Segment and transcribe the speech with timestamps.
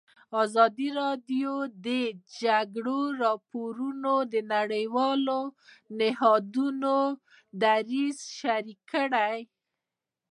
[0.43, 1.87] ازادي راډیو د د
[2.41, 5.39] جګړې راپورونه د نړیوالو
[5.99, 6.97] نهادونو
[7.61, 9.37] دریځ شریک کړی.